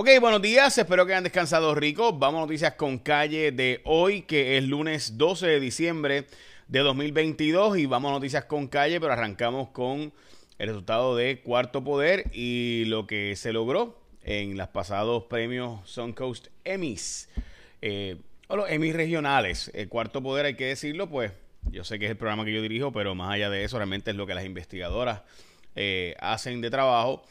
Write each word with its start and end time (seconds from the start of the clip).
Ok, 0.00 0.10
buenos 0.20 0.40
días, 0.40 0.78
espero 0.78 1.04
que 1.04 1.12
hayan 1.12 1.24
descansado 1.24 1.74
ricos. 1.74 2.16
Vamos 2.16 2.38
a 2.38 2.42
noticias 2.42 2.74
con 2.74 2.98
calle 2.98 3.50
de 3.50 3.80
hoy, 3.82 4.22
que 4.22 4.56
es 4.56 4.62
lunes 4.62 5.18
12 5.18 5.48
de 5.48 5.58
diciembre 5.58 6.26
de 6.68 6.78
2022 6.78 7.78
y 7.78 7.86
vamos 7.86 8.10
a 8.10 8.12
noticias 8.12 8.44
con 8.44 8.68
calle, 8.68 9.00
pero 9.00 9.12
arrancamos 9.12 9.70
con 9.70 10.12
el 10.60 10.68
resultado 10.68 11.16
de 11.16 11.40
Cuarto 11.40 11.82
Poder 11.82 12.30
y 12.32 12.84
lo 12.84 13.08
que 13.08 13.34
se 13.34 13.52
logró 13.52 13.98
en 14.22 14.56
los 14.56 14.68
pasados 14.68 15.24
premios 15.24 15.80
Suncoast 15.90 16.46
Emmys, 16.62 17.28
eh, 17.82 18.18
o 18.46 18.54
los 18.54 18.70
Emmys 18.70 18.94
regionales. 18.94 19.68
El 19.74 19.88
Cuarto 19.88 20.22
Poder, 20.22 20.46
hay 20.46 20.54
que 20.54 20.66
decirlo, 20.66 21.10
pues 21.10 21.32
yo 21.72 21.82
sé 21.82 21.98
que 21.98 22.04
es 22.04 22.12
el 22.12 22.16
programa 22.16 22.44
que 22.44 22.52
yo 22.52 22.62
dirijo, 22.62 22.92
pero 22.92 23.16
más 23.16 23.34
allá 23.34 23.50
de 23.50 23.64
eso, 23.64 23.78
realmente 23.78 24.12
es 24.12 24.16
lo 24.16 24.28
que 24.28 24.34
las 24.34 24.44
investigadoras 24.44 25.22
eh, 25.74 26.14
hacen 26.20 26.60
de 26.60 26.70
trabajo 26.70 27.24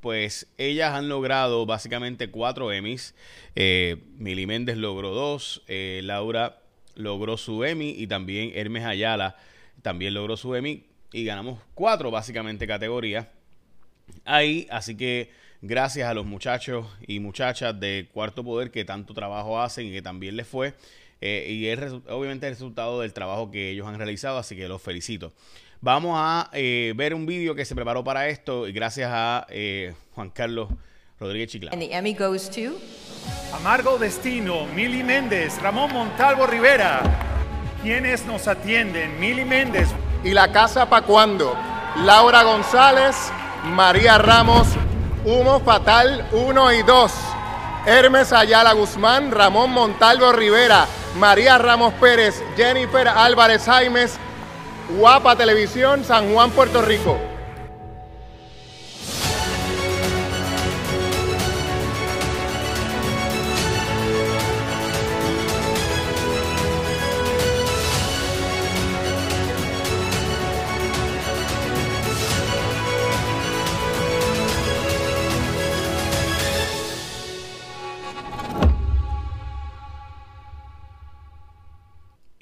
pues 0.00 0.48
ellas 0.58 0.94
han 0.94 1.08
logrado 1.08 1.66
básicamente 1.66 2.30
cuatro 2.30 2.72
Emmys. 2.72 3.14
Eh, 3.54 4.04
Mili 4.16 4.46
Méndez 4.46 4.76
logró 4.76 5.10
dos, 5.10 5.62
eh, 5.68 6.00
Laura 6.04 6.60
logró 6.94 7.36
su 7.36 7.64
Emmy 7.64 7.90
y 7.90 8.06
también 8.06 8.52
Hermes 8.54 8.84
Ayala 8.84 9.36
también 9.82 10.14
logró 10.14 10.36
su 10.36 10.54
Emmy 10.54 10.84
y 11.12 11.24
ganamos 11.24 11.60
cuatro 11.74 12.10
básicamente 12.10 12.66
categorías 12.66 13.26
ahí. 14.24 14.66
Así 14.70 14.96
que 14.96 15.30
gracias 15.62 16.08
a 16.08 16.14
los 16.14 16.26
muchachos 16.26 16.86
y 17.06 17.20
muchachas 17.20 17.78
de 17.78 18.08
Cuarto 18.12 18.44
Poder 18.44 18.70
que 18.70 18.84
tanto 18.84 19.14
trabajo 19.14 19.60
hacen 19.60 19.86
y 19.86 19.92
que 19.92 20.02
también 20.02 20.36
les 20.36 20.46
fue. 20.46 20.74
Eh, 21.20 21.46
y 21.50 21.66
es 21.66 21.78
obviamente 22.08 22.46
el 22.46 22.54
resultado 22.54 23.00
del 23.00 23.12
trabajo 23.12 23.50
que 23.50 23.70
ellos 23.70 23.86
han 23.86 23.96
realizado, 23.98 24.38
así 24.38 24.56
que 24.56 24.68
los 24.68 24.80
felicito. 24.80 25.32
Vamos 25.82 26.14
a 26.16 26.50
eh, 26.52 26.92
ver 26.96 27.14
un 27.14 27.26
vídeo 27.26 27.54
que 27.54 27.64
se 27.64 27.74
preparó 27.74 28.04
para 28.04 28.28
esto 28.28 28.68
y 28.68 28.72
gracias 28.72 29.10
a 29.12 29.46
eh, 29.48 29.94
Juan 30.14 30.30
Carlos 30.30 30.68
Rodríguez 31.18 31.50
Chiclán. 31.50 31.72
And 31.72 31.82
the 31.82 31.94
Emmy 31.94 32.14
goes 32.14 32.50
to 32.50 32.78
Amargo 33.54 33.98
Destino, 33.98 34.66
Mili 34.74 35.02
Méndez, 35.02 35.60
Ramón 35.60 35.92
Montalvo 35.92 36.46
Rivera. 36.46 37.02
¿Quiénes 37.82 38.26
nos 38.26 38.46
atienden? 38.46 39.18
Mili 39.18 39.44
Méndez. 39.44 39.88
¿Y 40.22 40.30
la 40.30 40.52
casa 40.52 40.88
pa' 40.88 41.02
cuándo? 41.02 41.56
Laura 42.04 42.42
González, 42.42 43.16
María 43.64 44.18
Ramos, 44.18 44.68
Humo 45.24 45.60
Fatal 45.60 46.28
1 46.32 46.72
y 46.74 46.82
2. 46.82 47.12
Hermes 47.86 48.32
Ayala 48.32 48.72
Guzmán, 48.72 49.30
Ramón 49.30 49.70
Montalvo 49.70 50.32
Rivera, 50.32 50.86
María 51.16 51.58
Ramos 51.58 51.94
Pérez, 51.94 52.42
Jennifer 52.56 53.08
Álvarez 53.08 53.64
Jaimes, 53.64 54.18
Guapa 54.98 55.36
Televisión, 55.36 56.04
San 56.04 56.32
Juan, 56.32 56.50
Puerto 56.50 56.82
Rico. 56.82 57.29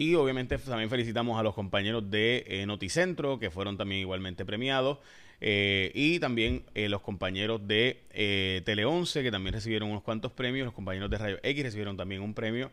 Y 0.00 0.14
obviamente 0.14 0.56
también 0.58 0.88
felicitamos 0.88 1.38
a 1.40 1.42
los 1.42 1.54
compañeros 1.54 2.08
de 2.08 2.44
eh, 2.46 2.66
Noticentro, 2.66 3.40
que 3.40 3.50
fueron 3.50 3.76
también 3.76 4.00
igualmente 4.00 4.44
premiados. 4.44 4.98
eh, 5.40 5.90
y 5.92 6.20
también 6.20 6.64
eh, 6.74 6.88
los 6.88 7.00
compañeros 7.02 7.66
de 7.66 8.04
eh, 8.12 8.62
Tele 8.64 8.84
11, 8.84 9.22
que 9.24 9.30
también 9.32 9.54
recibieron 9.54 9.90
unos 9.90 10.02
cuantos 10.04 10.30
premios. 10.32 10.64
Los 10.66 10.74
compañeros 10.74 11.10
de 11.10 11.18
Rayo 11.18 11.38
X 11.42 11.64
recibieron 11.64 11.96
también 11.96 12.22
un 12.22 12.32
premio. 12.32 12.70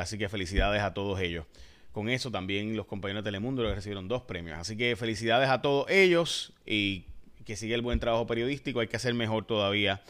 así 0.00 0.18
que 0.18 0.28
felicidades 0.28 0.82
a 0.82 0.92
todos 0.94 1.20
ellos. 1.20 1.46
Con 1.92 2.08
eso 2.08 2.30
también 2.32 2.76
los 2.76 2.86
compañeros 2.86 3.22
de 3.22 3.28
Telemundo 3.28 3.62
recibieron 3.72 4.08
dos 4.08 4.22
premios. 4.22 4.58
Así 4.58 4.76
que 4.76 4.96
felicidades 4.96 5.48
a 5.48 5.62
todos 5.62 5.88
ellos 5.90 6.52
y 6.66 7.04
que 7.44 7.54
siga 7.54 7.76
el 7.76 7.82
buen 7.82 8.00
trabajo 8.00 8.26
periodístico. 8.26 8.80
Hay 8.80 8.88
que 8.88 8.96
hacer 8.96 9.14
mejor 9.14 9.44
todavía 9.44 10.02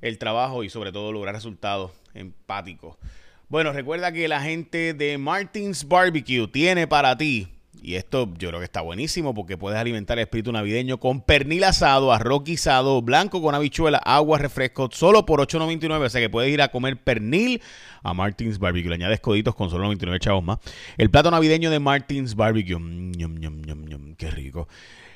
el 0.00 0.18
trabajo 0.18 0.62
y 0.62 0.70
sobre 0.70 0.92
todo 0.92 1.10
lograr 1.10 1.34
resultados 1.34 1.90
empáticos. 2.14 2.96
Bueno, 3.52 3.74
recuerda 3.74 4.12
que 4.12 4.28
la 4.28 4.40
gente 4.40 4.94
de 4.94 5.18
Martins 5.18 5.86
Barbecue 5.86 6.48
tiene 6.48 6.86
para 6.86 7.18
ti, 7.18 7.48
y 7.82 7.96
esto 7.96 8.32
yo 8.38 8.48
creo 8.48 8.60
que 8.60 8.64
está 8.64 8.80
buenísimo 8.80 9.34
porque 9.34 9.58
puedes 9.58 9.78
alimentar 9.78 10.16
el 10.18 10.22
espíritu 10.22 10.52
navideño 10.52 10.98
con 10.98 11.20
pernil 11.20 11.64
asado, 11.64 12.14
arroz 12.14 12.44
guisado, 12.44 13.02
blanco 13.02 13.42
con 13.42 13.54
habichuela, 13.54 13.98
agua, 13.98 14.38
refresco, 14.38 14.88
solo 14.90 15.26
por 15.26 15.38
$8.99. 15.40 16.06
O 16.06 16.08
sea 16.08 16.22
que 16.22 16.30
puedes 16.30 16.50
ir 16.50 16.62
a 16.62 16.68
comer 16.68 16.96
pernil 16.96 17.60
a 18.02 18.14
Martins 18.14 18.58
Barbecue. 18.58 18.88
Le 18.88 18.94
añades 18.94 19.20
coditos 19.20 19.54
con 19.54 19.68
solo 19.68 19.84
99 19.84 20.18
chavos 20.18 20.42
más. 20.42 20.58
El 20.96 21.10
plato 21.10 21.30
navideño 21.30 21.68
de 21.68 21.78
Martins 21.78 22.34
Barbecue. 22.34 22.78
Mm, 22.78 24.14
qué 24.16 24.30
rico. 24.30 24.66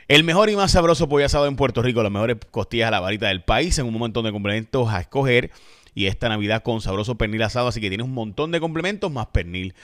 El 0.09 0.25
mejor 0.25 0.51
y 0.51 0.57
más 0.57 0.73
sabroso 0.73 1.09
pollo 1.09 1.25
asado 1.25 1.47
en 1.47 1.57
Puerto 1.57 1.81
Rico, 1.81 2.03
las 2.03 2.13
mejores 2.13 2.37
costillas 2.51 2.89
a 2.89 2.91
la 2.91 3.01
varita 3.01 3.29
del 3.29 3.43
país, 3.45 3.79
en 3.79 3.87
un 3.87 3.95
montón 3.95 4.27
de 4.27 4.33
complementos 4.33 4.91
a 4.91 5.01
escoger. 5.01 5.53
Y 5.97 6.09
esta 6.09 6.29
Navidad 6.29 6.63
con 6.63 6.83
sabroso 6.83 7.15
pernil 7.15 7.43
asado, 7.43 7.69
así 7.69 7.81
que 7.81 7.89
tienes 7.89 8.05
un 8.05 8.13
montón 8.13 8.53
de 8.53 8.61
complementos 8.61 9.11
más 9.11 9.29
pernil. 9.29 9.75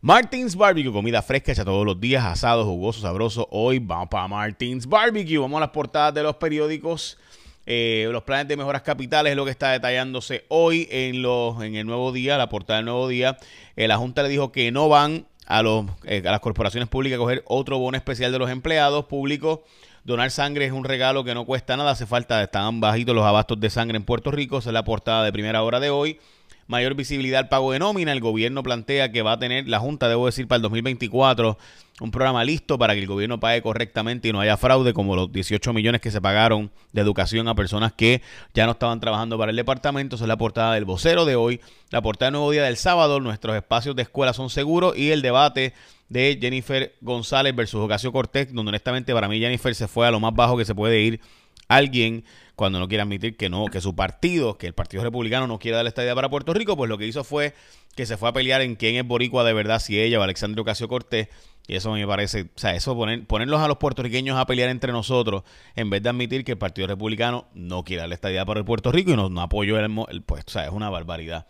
Martins 0.00 0.56
Barbecue, 0.56 0.92
comida 0.92 1.22
fresca 1.22 1.52
hecha 1.52 1.64
todos 1.64 1.86
los 1.86 2.00
días, 2.00 2.24
asado, 2.24 2.64
jugoso, 2.64 3.00
sabroso. 3.00 3.46
Hoy 3.52 3.78
vamos 3.78 4.08
para 4.08 4.26
Martins 4.26 4.88
Barbecue. 4.88 5.38
Vamos 5.38 5.58
a 5.58 5.60
las 5.60 5.70
portadas 5.70 6.12
de 6.14 6.24
los 6.24 6.34
periódicos. 6.34 7.16
Eh, 7.64 8.08
los 8.10 8.24
planes 8.24 8.48
de 8.48 8.56
mejoras 8.56 8.82
capitales 8.82 9.30
es 9.30 9.36
lo 9.36 9.44
que 9.44 9.52
está 9.52 9.70
detallándose 9.70 10.46
hoy 10.48 10.88
en, 10.90 11.22
los, 11.22 11.62
en 11.62 11.76
el 11.76 11.86
nuevo 11.86 12.10
día, 12.10 12.36
la 12.38 12.48
portada 12.48 12.78
del 12.78 12.86
nuevo 12.86 13.06
día. 13.06 13.38
Eh, 13.76 13.86
la 13.86 13.98
Junta 13.98 14.24
le 14.24 14.28
dijo 14.28 14.50
que 14.50 14.72
no 14.72 14.88
van 14.88 15.28
a, 15.46 15.62
los, 15.62 15.86
eh, 16.06 16.24
a 16.26 16.32
las 16.32 16.40
corporaciones 16.40 16.88
públicas 16.88 17.18
a 17.18 17.20
coger 17.20 17.44
otro 17.46 17.78
bono 17.78 17.96
especial 17.96 18.32
de 18.32 18.40
los 18.40 18.50
empleados 18.50 19.04
públicos. 19.04 19.60
Donar 20.06 20.30
sangre 20.30 20.66
es 20.66 20.70
un 20.70 20.84
regalo 20.84 21.24
que 21.24 21.34
no 21.34 21.44
cuesta 21.44 21.76
nada, 21.76 21.90
hace 21.90 22.06
falta, 22.06 22.40
están 22.40 22.78
bajitos 22.78 23.12
los 23.12 23.24
abastos 23.24 23.58
de 23.58 23.68
sangre 23.70 23.96
en 23.96 24.04
Puerto 24.04 24.30
Rico, 24.30 24.58
esa 24.58 24.70
es 24.70 24.72
la 24.72 24.84
portada 24.84 25.24
de 25.24 25.32
primera 25.32 25.64
hora 25.64 25.80
de 25.80 25.90
hoy. 25.90 26.20
Mayor 26.68 26.94
visibilidad 26.94 27.40
al 27.40 27.48
pago 27.48 27.72
de 27.72 27.80
nómina, 27.80 28.12
el 28.12 28.20
gobierno 28.20 28.62
plantea 28.62 29.10
que 29.10 29.22
va 29.22 29.32
a 29.32 29.38
tener, 29.40 29.66
la 29.66 29.80
Junta, 29.80 30.08
debo 30.08 30.26
decir, 30.26 30.46
para 30.46 30.58
el 30.58 30.62
2024, 30.62 31.58
un 32.00 32.10
programa 32.12 32.44
listo 32.44 32.78
para 32.78 32.94
que 32.94 33.00
el 33.00 33.08
gobierno 33.08 33.40
pague 33.40 33.62
correctamente 33.62 34.28
y 34.28 34.32
no 34.32 34.38
haya 34.38 34.56
fraude, 34.56 34.92
como 34.92 35.16
los 35.16 35.32
18 35.32 35.72
millones 35.72 36.00
que 36.00 36.12
se 36.12 36.20
pagaron 36.20 36.70
de 36.92 37.00
educación 37.00 37.48
a 37.48 37.56
personas 37.56 37.92
que 37.92 38.22
ya 38.54 38.66
no 38.66 38.72
estaban 38.72 39.00
trabajando 39.00 39.36
para 39.36 39.50
el 39.50 39.56
departamento. 39.56 40.14
Esa 40.14 40.26
es 40.26 40.28
la 40.28 40.36
portada 40.36 40.74
del 40.74 40.84
vocero 40.84 41.24
de 41.24 41.34
hoy. 41.34 41.60
La 41.90 42.00
portada 42.00 42.28
del 42.28 42.34
nuevo 42.34 42.50
día 42.52 42.62
del 42.62 42.76
sábado, 42.76 43.18
nuestros 43.18 43.56
espacios 43.56 43.96
de 43.96 44.02
escuela 44.02 44.32
son 44.34 44.50
seguros 44.50 44.96
y 44.96 45.10
el 45.10 45.20
debate 45.20 45.72
de 46.08 46.38
Jennifer 46.40 46.94
González 47.00 47.54
versus 47.54 47.80
Ocasio 47.80 48.12
Cortés, 48.12 48.52
donde 48.52 48.70
honestamente 48.70 49.12
para 49.12 49.28
mí 49.28 49.38
Jennifer 49.38 49.74
se 49.74 49.88
fue 49.88 50.06
a 50.06 50.10
lo 50.10 50.20
más 50.20 50.34
bajo 50.34 50.56
que 50.56 50.64
se 50.64 50.74
puede 50.74 51.00
ir 51.00 51.20
alguien 51.68 52.24
cuando 52.54 52.78
no 52.78 52.88
quiere 52.88 53.02
admitir 53.02 53.36
que 53.36 53.48
no, 53.48 53.66
que 53.66 53.80
su 53.80 53.94
partido, 53.94 54.56
que 54.56 54.66
el 54.66 54.72
Partido 54.72 55.02
Republicano 55.02 55.46
no 55.46 55.58
quiere 55.58 55.76
dar 55.76 55.86
esta 55.86 56.02
idea 56.02 56.14
para 56.14 56.30
Puerto 56.30 56.54
Rico, 56.54 56.76
pues 56.76 56.88
lo 56.88 56.96
que 56.96 57.06
hizo 57.06 57.24
fue 57.24 57.54
que 57.94 58.06
se 58.06 58.16
fue 58.16 58.28
a 58.28 58.32
pelear 58.32 58.62
en 58.62 58.76
quién 58.76 58.96
es 58.96 59.06
boricua 59.06 59.44
de 59.44 59.52
verdad, 59.52 59.80
si 59.80 60.00
ella 60.00 60.18
o 60.20 60.22
Alexandria 60.22 60.62
Ocasio 60.62 60.88
Cortés, 60.88 61.28
y 61.66 61.74
eso 61.74 61.92
me 61.92 62.06
parece, 62.06 62.42
o 62.42 62.58
sea, 62.58 62.74
eso 62.74 62.94
poner, 62.94 63.26
ponerlos 63.26 63.60
a 63.60 63.68
los 63.68 63.78
puertorriqueños 63.78 64.38
a 64.38 64.46
pelear 64.46 64.70
entre 64.70 64.92
nosotros, 64.92 65.42
en 65.74 65.90
vez 65.90 66.02
de 66.02 66.10
admitir 66.10 66.44
que 66.44 66.52
el 66.52 66.58
Partido 66.58 66.86
Republicano 66.86 67.46
no 67.54 67.84
quiere 67.84 68.02
darle 68.02 68.14
esta 68.14 68.30
idea 68.30 68.44
para 68.44 68.64
Puerto 68.64 68.92
Rico 68.92 69.10
y 69.10 69.16
no, 69.16 69.28
no 69.28 69.40
apoyó 69.42 69.78
el, 69.78 69.90
el 70.08 70.22
pues, 70.22 70.44
o 70.46 70.50
sea, 70.50 70.64
es 70.64 70.70
una 70.70 70.90
barbaridad. 70.90 71.46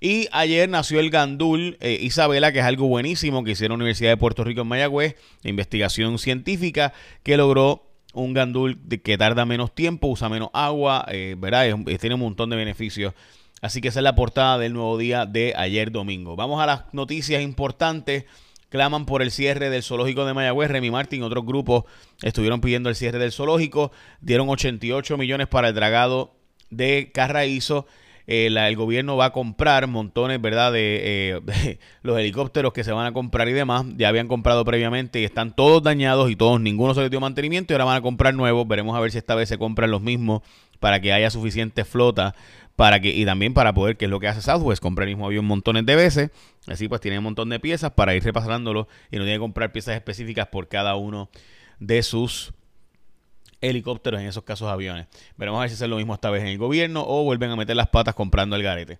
Y 0.00 0.28
ayer 0.32 0.68
nació 0.68 1.00
el 1.00 1.10
Gandul 1.10 1.76
eh, 1.80 1.98
Isabela, 2.00 2.52
que 2.52 2.60
es 2.60 2.64
algo 2.64 2.86
buenísimo 2.86 3.42
que 3.44 3.52
hicieron 3.52 3.78
la 3.78 3.82
Universidad 3.84 4.10
de 4.10 4.16
Puerto 4.16 4.44
Rico 4.44 4.60
en 4.62 4.68
Mayagüez, 4.68 5.16
investigación 5.42 6.18
científica, 6.18 6.92
que 7.22 7.36
logró 7.36 7.84
un 8.14 8.32
gandul 8.32 8.78
que 9.02 9.18
tarda 9.18 9.44
menos 9.44 9.74
tiempo, 9.74 10.08
usa 10.08 10.28
menos 10.28 10.50
agua, 10.52 11.04
eh, 11.10 11.36
¿verdad? 11.38 11.66
Es- 11.86 11.98
tiene 11.98 12.14
un 12.14 12.20
montón 12.22 12.50
de 12.50 12.56
beneficios. 12.56 13.12
Así 13.60 13.80
que 13.80 13.88
esa 13.88 14.00
es 14.00 14.04
la 14.04 14.14
portada 14.14 14.56
del 14.58 14.72
nuevo 14.72 14.96
día 14.98 15.26
de 15.26 15.52
ayer 15.56 15.90
domingo. 15.90 16.36
Vamos 16.36 16.62
a 16.62 16.66
las 16.66 16.82
noticias 16.92 17.42
importantes. 17.42 18.24
Claman 18.70 19.06
por 19.06 19.22
el 19.22 19.30
cierre 19.30 19.70
del 19.70 19.82
zoológico 19.82 20.26
de 20.26 20.34
Mayagüez. 20.34 20.70
Remy 20.70 20.90
Martin 20.90 21.20
y 21.20 21.24
otros 21.24 21.44
grupos 21.44 21.84
estuvieron 22.22 22.60
pidiendo 22.60 22.88
el 22.88 22.94
cierre 22.96 23.18
del 23.18 23.32
zoológico. 23.32 23.90
Dieron 24.20 24.48
88 24.48 25.16
millones 25.16 25.48
para 25.48 25.68
el 25.68 25.74
dragado 25.74 26.34
de 26.70 27.10
Carraízo. 27.12 27.86
Eh, 28.30 28.46
el 28.46 28.76
gobierno 28.76 29.16
va 29.16 29.26
a 29.26 29.32
comprar 29.32 29.86
montones, 29.86 30.38
¿verdad? 30.38 30.70
De, 30.70 31.40
eh, 31.48 31.78
los 32.02 32.18
helicópteros 32.18 32.74
que 32.74 32.84
se 32.84 32.92
van 32.92 33.06
a 33.06 33.12
comprar 33.12 33.48
y 33.48 33.54
demás. 33.54 33.86
Ya 33.96 34.10
habían 34.10 34.28
comprado 34.28 34.66
previamente 34.66 35.18
y 35.18 35.24
están 35.24 35.56
todos 35.56 35.82
dañados 35.82 36.30
y 36.30 36.36
todos, 36.36 36.60
ninguno 36.60 36.92
se 36.92 37.00
les 37.00 37.10
dio 37.10 37.20
mantenimiento 37.20 37.72
y 37.72 37.74
ahora 37.74 37.86
van 37.86 37.96
a 37.96 38.02
comprar 38.02 38.34
nuevos. 38.34 38.68
Veremos 38.68 38.94
a 38.94 39.00
ver 39.00 39.10
si 39.10 39.18
esta 39.18 39.34
vez 39.34 39.48
se 39.48 39.56
compran 39.56 39.90
los 39.90 40.02
mismos 40.02 40.42
para 40.78 41.00
que 41.00 41.12
haya 41.12 41.30
suficiente 41.30 41.84
flota 41.86 42.34
para 42.76 43.00
que 43.00 43.08
y 43.08 43.24
también 43.24 43.54
para 43.54 43.72
poder, 43.74 43.96
que 43.96 44.04
es 44.04 44.10
lo 44.10 44.20
que 44.20 44.28
hace 44.28 44.40
Southwest, 44.40 44.80
compra 44.80 45.04
el 45.04 45.10
mismo 45.10 45.26
avión 45.26 45.46
montones 45.46 45.84
de 45.86 45.96
veces. 45.96 46.30
Así 46.68 46.86
pues 46.86 47.00
tiene 47.00 47.18
un 47.18 47.24
montón 47.24 47.48
de 47.48 47.58
piezas 47.58 47.92
para 47.92 48.14
ir 48.14 48.22
repasándolo 48.22 48.86
y 49.10 49.16
no 49.16 49.24
tiene 49.24 49.36
que 49.36 49.40
comprar 49.40 49.72
piezas 49.72 49.96
específicas 49.96 50.48
por 50.48 50.68
cada 50.68 50.94
uno 50.96 51.30
de 51.80 52.02
sus 52.02 52.52
helicópteros, 53.60 54.20
en 54.20 54.26
esos 54.26 54.44
casos 54.44 54.68
aviones. 54.68 55.06
Veremos 55.36 55.58
a 55.58 55.62
ver 55.62 55.70
si 55.70 55.74
hacen 55.74 55.90
lo 55.90 55.96
mismo 55.96 56.14
esta 56.14 56.30
vez 56.30 56.42
en 56.42 56.48
el 56.48 56.58
gobierno 56.58 57.04
o 57.06 57.24
vuelven 57.24 57.50
a 57.50 57.56
meter 57.56 57.76
las 57.76 57.88
patas 57.88 58.14
comprando 58.14 58.56
el 58.56 58.62
garete. 58.62 58.98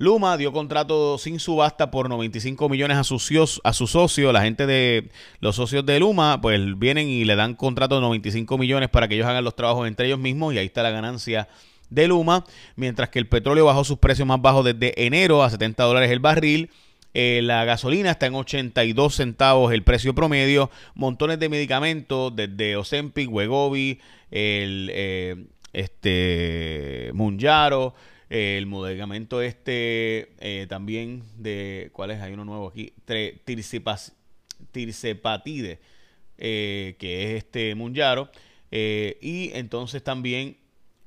Luma 0.00 0.38
dio 0.38 0.50
contrato 0.50 1.18
sin 1.18 1.38
subasta 1.38 1.90
por 1.90 2.08
95 2.08 2.70
millones 2.70 2.96
a 2.96 3.04
sus, 3.04 3.60
a 3.62 3.74
su 3.74 3.86
socio. 3.86 4.32
La 4.32 4.40
gente 4.40 4.66
de 4.66 5.10
los 5.40 5.56
socios 5.56 5.84
de 5.84 6.00
Luma, 6.00 6.40
pues 6.40 6.58
vienen 6.78 7.06
y 7.06 7.26
le 7.26 7.36
dan 7.36 7.54
contrato 7.54 7.96
de 7.96 8.00
95 8.00 8.56
millones 8.56 8.88
para 8.88 9.08
que 9.08 9.16
ellos 9.16 9.26
hagan 9.26 9.44
los 9.44 9.54
trabajos 9.54 9.86
entre 9.86 10.06
ellos 10.06 10.18
mismos 10.18 10.54
y 10.54 10.58
ahí 10.58 10.64
está 10.64 10.82
la 10.82 10.90
ganancia 10.90 11.48
de 11.90 12.08
Luma. 12.08 12.46
Mientras 12.76 13.10
que 13.10 13.18
el 13.18 13.28
petróleo 13.28 13.66
bajó 13.66 13.84
sus 13.84 13.98
precios 13.98 14.26
más 14.26 14.40
bajos 14.40 14.64
desde 14.64 15.04
enero 15.04 15.42
a 15.42 15.50
70 15.50 15.84
dólares 15.84 16.10
el 16.10 16.20
barril. 16.20 16.70
Eh, 17.12 17.40
la 17.42 17.64
gasolina 17.64 18.12
está 18.12 18.26
en 18.26 18.34
82 18.34 19.14
centavos 19.14 19.72
el 19.72 19.82
precio 19.82 20.14
promedio. 20.14 20.70
Montones 20.94 21.38
de 21.38 21.48
medicamentos 21.48 22.34
desde 22.34 22.76
Ozempic, 22.76 23.30
Wegovy, 23.30 24.00
el 24.30 24.90
eh, 24.92 25.46
este 25.72 27.10
Munjaro, 27.14 27.94
el 28.28 28.66
medicamento 28.66 29.42
este 29.42 30.32
eh, 30.38 30.66
también 30.68 31.24
de 31.36 31.90
¿cuál 31.92 32.12
es? 32.12 32.20
Hay 32.20 32.32
uno 32.32 32.44
nuevo 32.44 32.68
aquí, 32.68 32.92
tirsepatide, 34.72 35.80
que 36.36 36.96
es 37.00 37.44
este 37.44 37.74
Munjaro. 37.74 38.30
y 38.70 39.50
entonces 39.54 40.04
también 40.04 40.56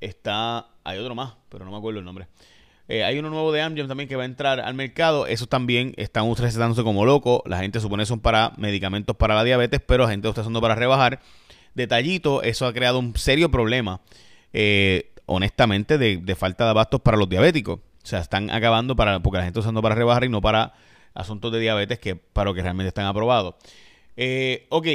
está, 0.01 0.67
hay 0.83 0.97
otro 0.97 1.15
más, 1.15 1.35
pero 1.49 1.63
no 1.63 1.71
me 1.71 1.77
acuerdo 1.77 1.99
el 1.99 2.05
nombre. 2.05 2.27
Eh, 2.89 3.03
hay 3.03 3.17
uno 3.17 3.29
nuevo 3.29 3.51
de 3.51 3.61
Amgen 3.61 3.87
también 3.87 4.09
que 4.09 4.15
va 4.15 4.23
a 4.23 4.25
entrar 4.25 4.59
al 4.59 4.73
mercado. 4.73 5.25
Esos 5.27 5.47
también 5.47 5.93
están 5.97 6.33
recetándose 6.35 6.83
como 6.83 7.05
locos. 7.05 7.41
La 7.45 7.59
gente 7.59 7.79
supone 7.79 8.05
son 8.05 8.19
para 8.19 8.53
medicamentos 8.57 9.15
para 9.15 9.35
la 9.35 9.43
diabetes, 9.43 9.81
pero 9.85 10.03
la 10.03 10.09
gente 10.09 10.25
lo 10.25 10.29
está 10.29 10.41
usando 10.41 10.61
para 10.61 10.75
rebajar. 10.75 11.19
Detallito, 11.75 12.43
eso 12.43 12.67
ha 12.67 12.73
creado 12.73 12.99
un 12.99 13.15
serio 13.15 13.49
problema, 13.49 14.01
eh, 14.51 15.11
honestamente, 15.25 15.97
de, 15.97 16.35
falta 16.35 16.65
de 16.65 16.69
abastos 16.69 17.01
para 17.01 17.17
los 17.17 17.29
diabéticos. 17.29 17.79
O 17.79 18.05
sea, 18.05 18.19
están 18.19 18.51
acabando 18.51 18.95
para, 18.95 19.21
porque 19.21 19.37
la 19.37 19.43
gente 19.43 19.59
está 19.59 19.67
usando 19.67 19.81
para 19.81 19.95
rebajar 19.95 20.25
y 20.25 20.29
no 20.29 20.41
para 20.41 20.73
asuntos 21.13 21.51
de 21.51 21.59
diabetes 21.59 21.99
que 21.99 22.15
para 22.15 22.49
lo 22.49 22.53
que 22.53 22.61
realmente 22.61 22.89
están 22.89 23.05
aprobados. 23.05 23.55
Eh, 24.17 24.67
ok, 24.69 24.87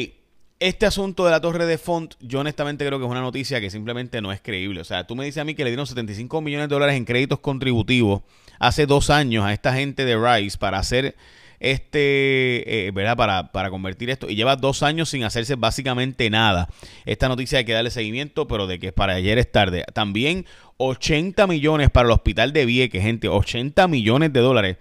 este 0.60 0.87
asunto 0.87 1.25
de 1.25 1.31
la 1.31 1.40
torre 1.40 1.66
de 1.66 1.78
Font, 1.78 2.14
yo 2.20 2.40
honestamente 2.40 2.84
creo 2.84 2.99
que 2.99 3.05
es 3.05 3.10
una 3.10 3.20
noticia 3.20 3.60
que 3.60 3.70
simplemente 3.70 4.20
no 4.20 4.32
es 4.32 4.40
creíble. 4.40 4.81
O 4.81 4.84
sea, 4.84 5.06
tú 5.06 5.14
me 5.14 5.25
dices 5.25 5.40
a 5.40 5.44
mí 5.44 5.55
que 5.55 5.64
le 5.64 5.70
dieron 5.70 5.87
75 5.87 6.40
millones 6.40 6.69
de 6.69 6.75
dólares 6.75 6.96
en 6.96 7.05
créditos 7.05 7.38
contributivos 7.38 8.22
hace 8.58 8.87
dos 8.87 9.10
años 9.10 9.44
a 9.44 9.52
esta 9.52 9.72
gente 9.72 10.05
de 10.05 10.16
Rice 10.16 10.58
para 10.58 10.78
hacer 10.78 11.14
este, 11.60 12.87
eh, 12.87 12.90
¿verdad? 12.93 13.16
Para, 13.16 13.52
para 13.52 13.70
convertir 13.70 14.10
esto. 14.10 14.28
Y 14.28 14.34
lleva 14.34 14.56
dos 14.56 14.82
años 14.82 15.08
sin 15.08 15.25
hacerse 15.25 15.55
básicamente 15.55 16.28
nada. 16.31 16.69
Esta 17.05 17.28
noticia 17.28 17.58
hay 17.58 17.64
que 17.64 17.72
darle 17.72 17.90
seguimiento, 17.90 18.49
pero 18.49 18.66
de 18.66 18.78
que 18.78 18.93
para 18.93 19.14
ayer 19.14 19.38
es 19.38 19.50
tarde. 19.50 19.84
También 19.94 20.44
80 20.78 21.46
millones 21.46 21.90
para 21.90 22.06
el 22.06 22.12
hospital 22.12 22.52
de 22.52 22.66
Vieques, 22.66 23.02
gente. 23.02 23.28
80 23.28 23.87
millones 23.88 24.32
de 24.32 24.40
dólares 24.40 24.76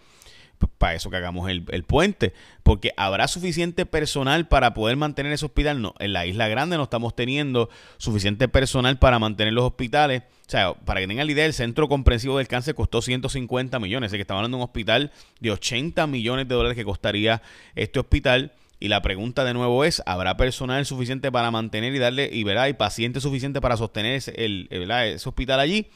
para 0.78 0.96
eso 0.96 1.10
que 1.10 1.18
hagamos 1.18 1.50
el, 1.50 1.84
puente, 1.84 2.34
porque 2.64 2.92
habrá 2.98 3.28
suficiente 3.28 3.86
personal 3.86 4.48
para 4.48 4.74
poder 4.74 4.98
mantener 4.98 5.32
ese 5.32 5.46
hospital. 5.46 5.82
No, 5.82 5.94
en 6.00 6.14
la 6.14 6.26
isla 6.26 6.48
grande 6.48 6.78
no 6.78 6.84
estamos 6.84 7.16
teniendo 7.16 7.70
suficiente 7.98 8.48
personal 8.48 8.98
para 8.98 9.20
mantener 9.20 9.54
los 9.54 9.66
hospitales. 9.66 10.24
O 10.48 10.50
sea, 10.50 10.74
para 10.74 11.02
que 11.02 11.08
tengan 11.08 11.26
la 11.26 11.32
idea, 11.32 11.46
el 11.46 11.54
Centro 11.54 11.88
Comprensivo 11.88 12.38
del 12.38 12.48
Cáncer 12.48 12.76
costó 12.76 13.02
150 13.02 13.80
millones. 13.80 14.10
Así 14.10 14.18
que 14.18 14.22
estamos 14.22 14.40
hablando 14.40 14.58
de 14.58 14.64
un 14.64 14.68
hospital 14.68 15.12
de 15.40 15.52
80 15.52 16.08
millones 16.08 16.48
de 16.48 16.56
dólares 16.56 16.78
que 16.78 16.86
costaría 16.86 17.42
este 17.76 18.00
hospital. 18.00 18.54
Y 18.80 18.90
la 18.90 19.02
pregunta 19.02 19.44
de 19.44 19.54
nuevo 19.54 19.84
es, 19.84 20.04
¿habrá 20.06 20.38
personal 20.38 20.86
suficiente 20.86 21.32
para 21.32 21.50
mantener 21.50 21.96
y 21.96 22.00
darle, 22.00 22.30
y 22.32 22.44
verá, 22.44 22.70
y 22.70 22.74
paciente 22.74 23.20
suficiente 23.20 23.60
para 23.60 23.76
sostener 23.76 24.14
ese, 24.16 24.34
el, 24.46 24.68
ese 24.70 25.28
hospital 25.28 25.60
allí? 25.60 25.88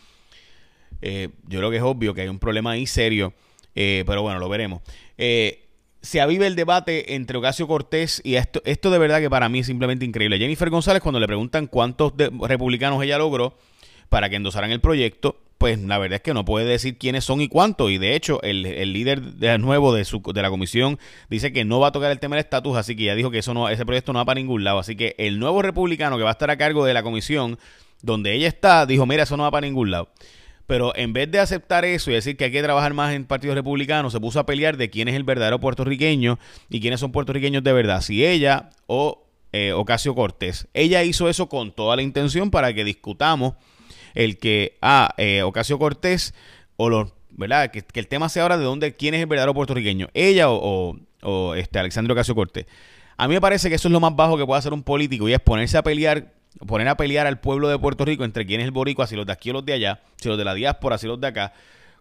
Eh, 1.02 1.30
yo 1.48 1.60
creo 1.60 1.72
que 1.72 1.78
es 1.78 1.84
obvio 1.84 2.14
que 2.14 2.22
hay 2.22 2.28
un 2.28 2.40
problema 2.40 2.72
ahí 2.72 2.86
serio 2.86 3.34
eh, 3.76 4.04
pero 4.06 4.22
bueno, 4.22 4.40
lo 4.40 4.50
veremos. 4.50 4.82
Eh, 5.18 5.68
se 6.02 6.20
aviva 6.20 6.48
el 6.48 6.56
debate 6.56 7.16
entre 7.16 7.38
Ocasio 7.38 7.68
Cortés 7.68 8.22
y 8.24 8.36
esto, 8.36 8.62
esto 8.66 8.90
de 8.90 8.98
verdad 8.98 9.20
que 9.20 9.30
para 9.30 9.50
mí 9.50 9.60
es 9.60 9.68
simplemente 9.68 10.04
increíble. 10.04 10.40
Jennifer 10.40 10.70
González, 10.70 11.02
cuando 11.02 11.20
le 11.20 11.28
preguntan 11.28 11.68
cuántos 11.68 12.14
republicanos 12.18 13.04
ella 13.04 13.18
logró 13.18 13.56
para 14.10 14.30
que 14.30 14.36
endosaran 14.36 14.72
el 14.72 14.82
proyecto, 14.82 15.38
pues 15.62 15.80
la 15.80 16.00
verdad 16.00 16.16
es 16.16 16.22
que 16.24 16.34
no 16.34 16.44
puede 16.44 16.66
decir 16.66 16.98
quiénes 16.98 17.24
son 17.24 17.40
y 17.40 17.48
cuántos. 17.48 17.92
Y 17.92 18.00
de 18.00 18.16
hecho, 18.16 18.42
el, 18.42 18.64
líder 18.64 19.22
de 19.22 19.60
nuevo 19.60 19.94
de, 19.94 20.06
su, 20.06 20.20
de 20.34 20.42
la 20.42 20.50
comisión 20.50 20.98
dice 21.30 21.54
que 21.54 21.66
no 21.66 21.80
va 21.80 21.90
a 21.90 21.92
tocar 21.92 22.10
el 22.10 22.20
tema 22.20 22.36
del 22.36 22.44
estatus, 22.44 22.78
así 22.78 22.96
que 22.96 23.04
ya 23.04 23.14
dijo 23.14 23.30
que 23.30 23.38
eso 23.38 23.54
no, 23.54 23.70
ese 23.70 23.86
proyecto 23.86 24.12
no 24.12 24.18
va 24.18 24.26
para 24.26 24.40
ningún 24.40 24.64
lado. 24.64 24.80
Así 24.80 24.96
que 24.96 25.14
el 25.20 25.38
nuevo 25.38 25.62
republicano 25.62 26.18
que 26.18 26.24
va 26.24 26.30
a 26.30 26.34
estar 26.34 26.50
a 26.50 26.58
cargo 26.58 26.84
de 26.84 26.96
la 26.96 27.04
comisión 27.04 27.60
donde 28.02 28.34
ella 28.34 28.48
está, 28.48 28.88
dijo, 28.88 29.06
mira, 29.06 29.22
eso 29.22 29.38
no 29.38 29.44
va 29.44 29.52
para 29.52 29.68
ningún 29.68 29.92
lado. 29.92 30.10
Pero 30.72 30.96
en 30.96 31.12
vez 31.12 31.30
de 31.30 31.38
aceptar 31.38 31.84
eso 31.84 32.12
y 32.12 32.14
decir 32.14 32.38
que 32.38 32.46
hay 32.46 32.52
que 32.54 32.64
trabajar 32.64 32.94
más 32.94 33.14
en 33.14 33.26
partidos 33.26 33.58
republicanos, 33.58 34.14
se 34.14 34.22
puso 34.22 34.40
a 34.40 34.46
pelear 34.46 34.78
de 34.78 34.90
quién 34.90 35.10
es 35.10 35.16
el 35.16 35.26
verdadero 35.26 35.60
puertorriqueño 35.60 36.40
y 36.70 36.80
quiénes 36.80 37.02
son 37.02 37.12
puertorriqueños 37.12 37.62
de 37.62 37.74
verdad, 37.74 38.00
si 38.00 38.26
ella 38.26 38.70
o 38.88 39.28
eh, 39.52 39.74
Ocasio 39.74 40.16
Cortés. 40.16 40.70
Ella 40.74 41.04
hizo 41.04 41.28
eso 41.28 41.50
con 41.50 41.74
toda 41.74 41.98
la 41.98 42.04
intención 42.04 42.52
para 42.52 42.74
que 42.74 42.86
discutamos 42.86 43.56
el 44.14 44.38
que, 44.38 44.78
ah, 44.82 45.14
eh, 45.18 45.42
Ocasio 45.42 45.78
Cortés 45.78 46.34
o 46.78 46.88
los, 46.88 47.12
¿verdad? 47.32 47.70
Que, 47.70 47.84
el 47.94 48.08
tema 48.08 48.30
sea 48.30 48.44
ahora 48.44 48.58
de 48.58 48.64
dónde, 48.64 48.96
quién 48.96 49.14
es 49.14 49.20
el 49.20 49.28
verdadero 49.28 49.54
puertorriqueño, 49.54 50.08
ella 50.14 50.50
o, 50.50 50.98
o 51.22 51.56
este 51.56 51.80
Alexandre 51.80 52.14
Ocasio 52.14 52.34
Cortés. 52.34 52.66
A 53.18 53.28
mí 53.28 53.34
me 53.34 53.42
parece 53.42 53.68
que 53.68 53.76
eso 53.76 53.90
es 53.90 53.92
lo 53.92 54.00
más 54.00 54.16
bajo 54.16 54.38
que 54.38 54.46
puede 54.46 54.60
hacer 54.60 54.72
un 54.72 54.84
político 54.84 55.28
y 55.28 55.34
es 55.34 55.42
ponerse 55.42 55.78
a 55.78 55.84
pelear 55.84 56.32
poner 56.66 56.88
a 56.88 56.98
pelear 56.98 57.28
al 57.28 57.40
pueblo 57.40 57.70
de 57.70 57.80
Puerto 57.80 58.06
Rico 58.06 58.24
entre 58.24 58.46
quién 58.46 58.62
es 58.62 58.66
el 58.66 58.72
boricua, 58.72 59.08
si 59.08 59.16
los 59.16 59.26
de 59.26 59.34
aquí 59.34 59.50
o 59.50 59.54
los 59.54 59.66
de 59.66 59.74
allá, 59.74 60.02
si 60.18 60.30
los 60.30 60.38
de 60.38 60.46
la 60.46 60.54
diáspora, 60.54 60.98
si 60.98 61.08
los 61.08 61.20
de 61.20 61.28
acá, 61.28 61.54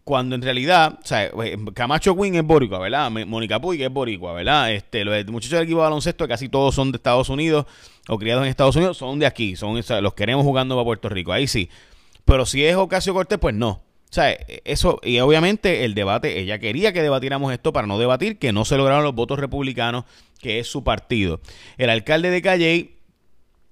cuando 0.04 0.34
en 0.34 0.42
realidad, 0.42 0.98
eh, 1.10 1.56
Camacho 1.74 2.16
Quinn 2.16 2.34
es 2.34 2.42
boricua, 2.42 2.78
¿verdad? 2.78 3.10
Mónica 3.10 3.60
Puig 3.60 3.82
es 3.82 3.90
boricua, 3.90 4.32
¿verdad? 4.32 4.72
Este, 4.72 5.04
los 5.04 5.26
muchachos 5.26 5.52
del 5.52 5.64
equipo 5.64 5.78
de 5.78 5.84
baloncesto, 5.84 6.26
casi 6.26 6.48
todos 6.48 6.74
son 6.74 6.90
de 6.90 6.96
Estados 6.96 7.28
Unidos 7.28 7.66
o 8.08 8.18
criados 8.18 8.44
en 8.44 8.50
Estados 8.50 8.76
Unidos, 8.76 8.96
son 8.96 9.18
de 9.18 9.26
aquí, 9.26 9.56
son 9.56 9.80
los 10.02 10.14
queremos 10.14 10.44
jugando 10.44 10.74
para 10.74 10.84
Puerto 10.84 11.08
Rico, 11.08 11.32
ahí 11.32 11.46
sí. 11.46 11.68
Pero 12.24 12.46
si 12.46 12.64
es 12.64 12.76
Ocasio 12.76 13.14
Cortés, 13.14 13.38
pues 13.38 13.54
no. 13.54 13.68
O 13.68 14.12
sea, 14.12 14.36
eso, 14.64 14.98
y 15.04 15.20
obviamente 15.20 15.84
el 15.84 15.94
debate, 15.94 16.40
ella 16.40 16.58
quería 16.58 16.92
que 16.92 17.02
debatiéramos 17.02 17.52
esto 17.52 17.72
para 17.72 17.86
no 17.86 17.96
debatir, 17.96 18.38
que 18.38 18.52
no 18.52 18.64
se 18.64 18.76
lograron 18.76 19.04
los 19.04 19.14
votos 19.14 19.38
republicanos, 19.38 20.04
que 20.40 20.58
es 20.58 20.66
su 20.66 20.82
partido. 20.82 21.40
El 21.78 21.90
alcalde 21.90 22.30
de 22.30 22.42
Calley 22.42 22.96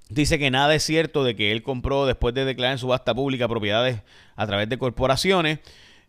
Dice 0.08 0.38
que 0.38 0.50
nada 0.50 0.75
es 0.75 0.82
cierto 0.82 1.22
de 1.22 1.37
que 1.37 1.52
él 1.52 1.62
compró 1.62 2.06
después 2.06 2.34
de 2.34 2.44
declarar 2.44 2.72
en 2.72 2.78
subasta 2.78 3.14
pública 3.14 3.46
propiedades 3.46 4.02
a 4.37 4.46
través 4.46 4.69
de 4.69 4.79
corporaciones. 4.79 5.60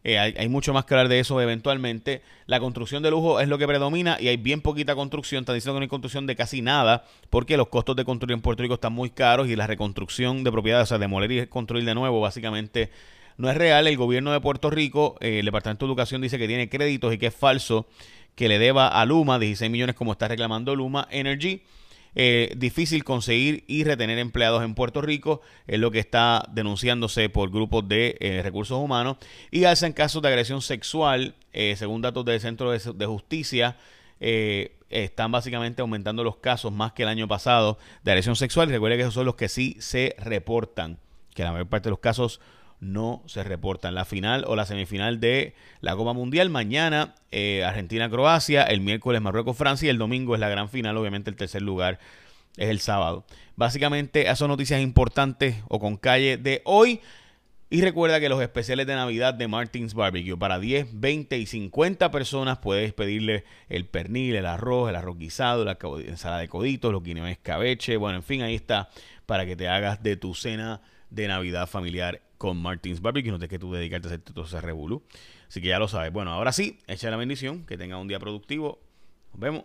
Eh, 0.06 0.18
hay, 0.18 0.48
mucho 0.48 0.74
más 0.74 0.86
que 0.86 0.94
hablar 0.94 1.10
de 1.10 1.20
eso 1.20 1.42
eventualmente. 1.42 2.22
La 2.46 2.62
construcción 2.62 3.04
de 3.04 3.12
lujo 3.12 3.42
es 3.42 3.50
lo 3.50 3.58
que 3.58 3.68
predomina 3.68 4.18
y 4.20 4.30
hay 4.30 4.38
bien 4.38 4.62
poquita 4.62 4.96
construcción. 4.96 5.42
Están 5.42 5.56
diciendo 5.56 5.76
que 5.76 5.80
no 5.82 5.84
hay 5.84 5.90
construcción 5.90 6.26
de 6.26 6.38
casi 6.38 6.62
nada 6.62 7.04
porque 7.30 7.58
los 7.58 7.68
costos 7.68 7.98
de 7.98 8.06
construir 8.06 8.34
en 8.34 8.42
Puerto 8.42 8.64
Rico 8.64 8.76
están 8.76 8.94
muy 8.94 9.10
caros 9.10 9.50
y 9.50 9.58
la 9.58 9.68
reconstrucción 9.68 10.46
de 10.46 10.52
propiedades, 10.52 10.86
o 10.86 10.88
sea, 10.88 10.98
demoler 10.98 11.32
y 11.32 11.48
construir 11.48 11.84
de 11.84 11.96
nuevo, 11.96 12.22
básicamente 12.22 12.92
no 13.38 13.50
es 13.50 13.58
real. 13.58 13.88
El 13.88 13.98
gobierno 13.98 14.32
de 14.32 14.40
Puerto 14.40 14.70
Rico, 14.70 15.18
eh, 15.20 15.40
el 15.40 15.46
Departamento 15.46 15.86
de 15.86 15.90
Educación 15.90 16.22
dice 16.22 16.38
que 16.38 16.48
tiene 16.48 16.70
créditos 16.70 17.14
y 17.14 17.18
que 17.18 17.28
es 17.28 17.36
falso 17.36 17.86
que 18.36 18.48
le 18.48 18.58
deba 18.58 18.88
a 18.88 19.06
Luma 19.06 19.38
16 19.38 19.70
millones 19.70 19.96
como 19.96 20.14
está 20.14 20.30
reclamando 20.30 20.74
Luma 20.74 21.10
Energy. 21.12 21.62
Eh, 22.16 22.54
difícil 22.58 23.04
conseguir 23.04 23.64
y 23.68 23.84
retener 23.84 24.18
empleados 24.18 24.64
en 24.64 24.74
Puerto 24.74 25.02
Rico, 25.02 25.42
es 25.68 25.80
lo 25.80 25.92
que 25.92 26.00
está 26.00 26.44
denunciándose 26.52 27.30
por 27.30 27.52
grupos 27.52 27.88
de 27.88 28.18
eh, 28.20 28.42
recursos 28.44 28.78
humanos, 28.80 29.18
y 29.52 29.64
en 29.64 29.94
casos 29.94 30.22
de 30.22 30.28
agresión 30.28 30.62
sexual, 30.62 31.36
eh, 31.54 31.76
según 31.78 32.02
datos 32.02 32.26
del 32.26 32.40
Centro 32.40 32.72
de, 32.72 33.06
Justicia, 33.06 33.78
están 34.90 35.32
básicamente 35.32 35.82
aumentando 35.82 36.24
los 36.24 36.38
casos 36.38 36.74
más 36.74 36.92
que 36.92 37.04
el 37.04 37.10
año 37.10 37.28
pasado 37.28 37.78
de 38.04 38.12
agresión 38.12 38.36
sexual, 38.36 38.70
y 38.70 38.74
recuerde 38.74 38.98
que 38.98 39.04
esos 39.04 39.14
son 39.14 39.26
los 39.26 39.36
que 39.36 39.48
sí 39.48 39.78
se 39.80 40.16
reportan, 40.18 40.98
que 41.34 41.44
la 41.44 41.52
mayor 41.52 41.68
parte 41.68 41.86
de 41.86 41.92
los 41.92 42.00
casos 42.00 42.42
no 42.80 43.24
se 43.26 43.44
reportan. 43.44 43.96
La 43.96 44.06
final 44.06 44.46
o 44.48 44.56
la 44.56 44.66
semifinal 44.66 45.20
de 45.20 45.54
la 45.82 45.96
Copa 45.96 46.14
Mundial 46.14 46.50
mañana 46.50 47.16
eh, 47.32 47.64
Argentina-Croacia, 47.64 48.64
el 48.64 48.82
miércoles 48.82 49.22
Marruecos-Francia 49.22 49.88
y 49.88 49.90
el 49.90 49.98
domingo 49.98 50.34
es 50.34 50.40
la 50.40 50.50
gran 50.50 50.70
final, 50.70 50.98
obviamente 50.98 51.30
el 51.30 51.36
tercer 51.36 51.62
lugar 51.62 52.00
es 52.58 52.70
el 52.70 52.80
sábado. 52.80 53.26
Básicamente 53.56 54.24
esas 54.24 54.40
son 54.40 54.50
noticias 54.50 54.82
importantes 54.82 55.58
o 55.68 55.80
con 55.80 55.98
calle 55.98 56.38
de 56.38 56.62
hoy. 56.66 57.02
Y 57.72 57.82
recuerda 57.82 58.20
que 58.20 58.30
los 58.30 58.42
especiales 58.42 58.88
de 58.88 58.96
Navidad 58.96 59.36
de 59.36 59.48
Martins 59.48 59.94
Barbecue 59.94 60.36
para 60.36 60.58
10, 60.58 60.88
20 61.00 61.38
y 61.38 61.46
50 61.46 62.10
personas 62.10 62.58
puedes 62.58 62.94
pedirle 62.94 63.44
el 63.68 63.86
pernil, 63.86 64.36
el 64.36 64.48
arroz, 64.48 64.90
el 64.90 64.96
arroz 64.96 65.20
guisado, 65.20 65.64
la 65.66 65.78
ensalada 66.08 66.42
de 66.42 66.48
coditos, 66.48 66.92
los 66.92 67.04
guineos 67.04 67.30
escabeche. 67.30 67.98
Bueno, 67.98 68.18
en 68.18 68.24
fin, 68.24 68.42
ahí 68.42 68.56
está 68.56 68.90
para 69.28 69.46
que 69.46 69.56
te 69.56 69.68
hagas 69.68 70.02
de 70.02 70.16
tu 70.16 70.34
cena 70.34 70.82
de 71.10 71.28
Navidad 71.28 71.68
familiar 71.68 72.22
con 72.38 72.62
Martins 72.62 73.02
Barbecue. 73.02 73.32
No 73.32 73.40
te 73.40 73.48
que 73.48 73.60
tú 73.60 73.72
dedicarte 73.74 74.08
a 74.08 74.12
hacer 74.12 74.22
todo 74.22 74.46
ese 74.46 74.62
revolú. 74.62 75.04
Así 75.48 75.62
que 75.62 75.68
ya 75.68 75.80
lo 75.80 75.88
sabes. 75.88 76.12
Bueno, 76.12 76.32
ahora 76.32 76.52
sí, 76.52 76.80
echa 76.88 77.10
la 77.10 77.18
bendición. 77.18 77.66
Que 77.66 77.78
tenga 77.78 77.98
un 77.98 78.08
día 78.08 78.20
productivo. 78.20 78.80
Nos 79.34 79.40
vemos. 79.40 79.64